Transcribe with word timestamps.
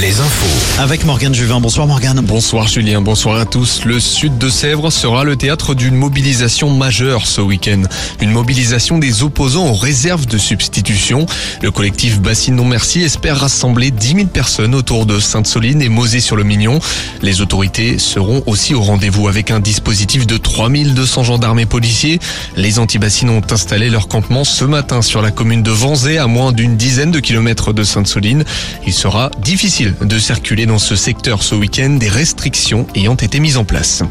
les 0.00 0.20
infos. 0.20 0.80
Avec 0.80 1.04
Morgane 1.04 1.34
Juvin. 1.34 1.60
Bonsoir 1.60 1.86
Morgane. 1.86 2.20
Bonsoir 2.20 2.68
Julien, 2.68 3.02
bonsoir 3.02 3.38
à 3.38 3.44
tous. 3.44 3.84
Le 3.84 4.00
sud 4.00 4.38
de 4.38 4.48
Sèvres 4.48 4.90
sera 4.90 5.24
le 5.24 5.36
théâtre 5.36 5.74
d'une 5.74 5.94
mobilisation 5.94 6.70
majeure 6.70 7.26
ce 7.26 7.40
week-end. 7.40 7.82
Une 8.20 8.30
mobilisation 8.30 8.98
des 8.98 9.22
opposants 9.22 9.66
aux 9.66 9.74
réserves 9.74 10.26
de 10.26 10.38
substitution. 10.38 11.26
Le 11.60 11.70
collectif 11.70 12.20
Bassine 12.20 12.56
Non 12.56 12.64
Merci 12.64 13.02
espère 13.02 13.40
rassembler 13.40 13.90
10 13.90 14.14
000 14.14 14.26
personnes 14.28 14.74
autour 14.74 15.06
de 15.06 15.18
Sainte-Soline 15.18 15.82
et 15.82 15.88
Mosée-sur-le-Mignon. 15.88 16.78
Les 17.20 17.40
autorités 17.40 17.98
seront 17.98 18.42
aussi 18.46 18.74
au 18.74 18.80
rendez-vous 18.80 19.28
avec 19.28 19.50
un 19.50 19.60
dispositif 19.60 20.26
de 20.26 20.36
3200 20.36 21.24
gendarmes 21.24 21.58
et 21.58 21.66
policiers. 21.66 22.20
Les 22.56 22.78
anti-bassines 22.78 23.30
ont 23.30 23.42
installé 23.50 23.90
leur 23.90 24.08
campement 24.08 24.44
ce 24.44 24.64
matin 24.64 25.02
sur 25.02 25.20
la 25.20 25.30
commune 25.30 25.62
de 25.62 25.70
Vanzé 25.70 26.16
à 26.16 26.26
moins 26.26 26.52
d'une 26.52 26.76
dizaine 26.76 27.10
de 27.10 27.20
kilomètres 27.20 27.72
de 27.72 27.82
Sainte-Soline. 27.82 28.44
Il 28.86 28.94
sera 28.94 29.30
difficile 29.50 29.96
de 30.00 30.16
circuler 30.20 30.64
dans 30.64 30.78
ce 30.78 30.94
secteur 30.94 31.42
ce 31.42 31.56
week-end, 31.56 31.96
des 31.98 32.08
restrictions 32.08 32.86
ayant 32.94 33.16
été 33.16 33.40
mises 33.40 33.56
en 33.56 33.64
place. 33.64 34.04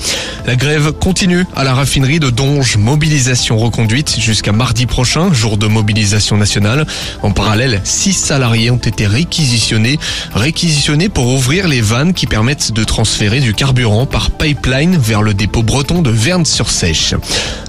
La 0.45 0.57
grève 0.57 0.91
continue 0.91 1.45
à 1.55 1.63
la 1.63 1.73
raffinerie 1.73 2.19
de 2.19 2.29
Donge, 2.29 2.75
mobilisation 2.75 3.57
reconduite 3.57 4.19
jusqu'à 4.19 4.51
mardi 4.51 4.85
prochain, 4.85 5.31
jour 5.31 5.55
de 5.55 5.67
mobilisation 5.67 6.35
nationale. 6.35 6.85
En 7.21 7.31
parallèle, 7.31 7.79
six 7.85 8.11
salariés 8.11 8.69
ont 8.69 8.75
été 8.75 9.07
réquisitionnés, 9.07 9.97
réquisitionnés 10.33 11.07
pour 11.07 11.27
ouvrir 11.27 11.69
les 11.69 11.79
vannes 11.79 12.13
qui 12.13 12.27
permettent 12.27 12.73
de 12.73 12.83
transférer 12.83 13.39
du 13.39 13.53
carburant 13.53 14.05
par 14.05 14.31
pipeline 14.31 14.97
vers 14.97 15.21
le 15.21 15.33
dépôt 15.33 15.63
breton 15.63 16.01
de 16.01 16.09
Verne-sur-Sèche. 16.09 17.15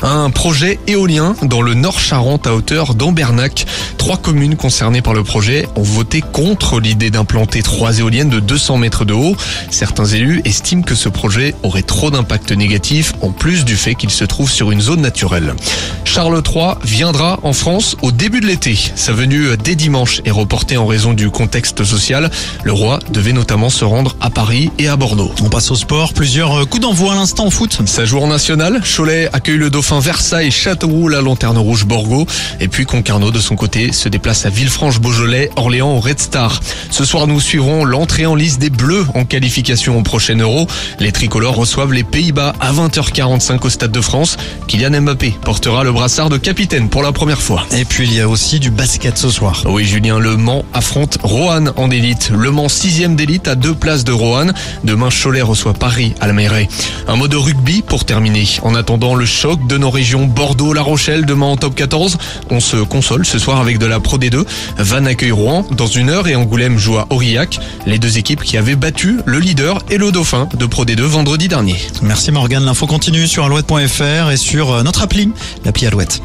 Un 0.03 0.31
projet 0.31 0.81
éolien 0.89 1.37
dans 1.43 1.63
le 1.63 1.75
Nord 1.75 2.01
Charente 2.01 2.49
à 2.49 2.55
hauteur 2.57 2.97
d'Ambernac. 2.97 3.65
Trois 3.97 4.17
communes 4.17 4.57
concernées 4.57 5.03
par 5.03 5.15
le 5.15 5.23
projet 5.23 5.69
ont 5.77 5.83
voté 5.83 6.21
contre 6.21 6.81
l'idée 6.81 7.11
d'implanter 7.11 7.60
trois 7.63 7.99
éoliennes 7.99 8.31
de 8.31 8.41
200 8.41 8.79
mètres 8.79 9.05
de 9.05 9.13
haut. 9.13 9.37
Certains 9.71 10.07
élus 10.07 10.43
estiment 10.45 10.83
que 10.83 10.95
ce 10.95 11.09
projet 11.09 11.55
aurait 11.63 11.83
trop 11.83 12.11
d'impact 12.11 12.53
négatif 12.53 13.15
en 13.23 13.31
plus 13.31 13.65
du 13.65 13.77
fait 13.77 13.95
qu'il 13.95 14.11
se 14.11 14.25
trouve 14.25 14.51
sur 14.51 14.71
une 14.71 14.81
zone 14.81 15.01
naturelle. 15.01 15.55
Charles 16.05 16.43
III 16.45 16.75
viendra 16.85 17.39
en 17.43 17.53
France 17.53 17.97
au 18.03 18.13
début 18.13 18.41
de 18.41 18.47
l'été. 18.47 18.77
Sa 18.97 19.13
venue 19.13 19.57
dès 19.63 19.75
dimanche 19.75 20.21
est 20.25 20.31
reportée 20.31 20.77
en 20.77 20.87
raison 20.87 21.13
du 21.13 21.31
contexte 21.31 21.85
social. 21.85 22.31
Le 22.65 22.73
roi 22.73 22.99
devait 23.11 23.33
notamment 23.33 23.71
se 23.71 23.85
rendre 23.85 24.17
à 24.21 24.31
Paris 24.31 24.71
et 24.79 24.89
à 24.89 24.97
Bordeaux. 24.97 25.33
On 25.43 25.49
passe 25.49 25.71
au 25.71 25.77
sport. 25.77 26.13
Plusieurs 26.13 26.69
coups 26.69 26.83
d'envoi 26.83 27.13
à 27.13 27.17
l'instant 27.17 27.47
au 27.47 27.51
foot. 27.51 27.81
Sa 27.87 28.05
jour 28.05 28.27
nationale, 28.27 28.81
Cholet 28.85 29.29
accueille 29.33 29.57
le 29.57 29.71
dauphin 29.71 30.01
Versailles, 30.01 30.51
Châteauroux, 30.51 31.09
la 31.09 31.21
lanterne 31.21 31.59
rouge 31.59 31.85
Borgo. 31.85 32.27
Et 32.61 32.69
puis 32.69 32.87
Concarneau 32.87 33.31
de 33.31 33.39
son 33.39 33.57
côté 33.57 33.93
se 33.93 34.09
déplace 34.09 34.47
à 34.47 34.51
Villefranche-Beaujolais, 34.51 35.51
Orléans 35.57 35.93
au 35.97 36.01
Red 36.01 36.19
Star. 36.21 36.61
Ce 36.91 37.05
soir, 37.05 37.27
nous 37.27 37.41
suivrons 37.51 37.85
l'entrée 37.85 38.27
en 38.27 38.37
liste 38.37 38.61
des 38.61 38.71
Bleus 38.71 39.05
en 39.13 39.25
qualification 39.25 39.99
au 39.99 40.03
prochain 40.03 40.37
Euro. 40.37 40.69
Les 41.01 41.11
tricolores 41.11 41.57
reçoivent 41.57 41.93
les 41.93 42.05
Pays-Bas 42.05 42.55
à 42.61 42.73
20h45 42.73 43.67
au 43.67 43.69
Stade 43.69 43.91
de 43.91 44.01
France. 44.01 44.37
Kylian 44.69 45.01
Mbappé 45.01 45.35
portera 45.43 45.83
le 45.83 45.91
brassard 45.91 46.29
de 46.29 46.37
capitaine 46.37 46.89
pour 46.89 47.03
la 47.03 47.11
première 47.11 47.43
fois. 47.43 47.67
Et 47.73 47.85
puis 47.85 48.07
il 48.07 48.15
y 48.15 48.21
a 48.21 48.29
aussi 48.29 48.61
du 48.61 48.71
basket 48.71 49.19
ce 49.19 49.31
soir. 49.31 49.65
Oui, 49.67 49.85
Julien, 49.85 50.21
Le 50.21 50.37
Mans 50.37 50.65
affronte 50.73 51.19
Roanne 51.25 51.73
en 51.75 51.91
élite. 51.91 52.31
Le 52.33 52.53
Mans 52.53 52.69
6 52.69 53.09
d'élite 53.17 53.49
à 53.49 53.57
deux 53.57 53.75
places 53.75 54.05
de 54.05 54.13
Roanne. 54.13 54.55
Demain, 54.85 55.09
Cholet 55.11 55.43
reçoit 55.43 55.75
Paris 55.75 56.15
à 56.21 56.29
la 56.29 56.33
mairie. 56.33 56.69
Un 57.09 57.17
mot 57.17 57.27
de 57.27 57.37
rugby 57.37 57.83
pour 57.83 58.05
terminer. 58.05 58.47
En 58.63 58.77
attendant 58.77 59.17
le 59.17 59.27
choc 59.27 59.67
de 59.67 59.77
nos 59.77 59.91
régions 59.91 60.27
Bordeaux-La 60.27 60.83
Rochelle 60.83 61.27
demain 61.27 61.47
en 61.47 61.57
top 61.57 61.75
14, 61.75 62.17
on 62.51 62.61
se 62.61 62.77
console 62.77 63.27
ce 63.27 63.41
soir 63.41 63.59
avec 63.59 63.79
de 63.79 63.87
la 63.87 63.99
Pro 63.99 64.19
D2. 64.19 64.45
Van 64.79 65.05
accueille 65.05 65.33
Rouen 65.33 65.67
dans 65.73 65.89
une 65.89 66.11
heure 66.11 66.29
et 66.29 66.37
Angoulême 66.37 66.79
joue 66.79 66.97
à 66.97 67.09
Aurillac. 67.11 67.40
Les 67.87 67.99
deux 67.99 68.19
équipes 68.19 68.43
qui 68.43 68.57
avaient 68.57 68.77
battu 68.77 69.21
le 69.27 69.39
leader 69.39 69.83
et 69.91 69.99
le 69.99 70.13
dauphin 70.13 70.49
de 70.59 70.67
Pro 70.67 70.85
D2 70.85 71.03
vendredi 71.03 71.49
dernier. 71.49 71.77
Merci 72.03 72.33
Morgane. 72.33 72.65
L'info 72.65 72.87
continue 72.87 73.27
sur 73.27 73.45
alouette.fr 73.45 74.31
et 74.31 74.37
sur 74.37 74.83
notre 74.85 75.03
appli, 75.03 75.31
l'appli 75.65 75.87
Alouette. 75.87 76.23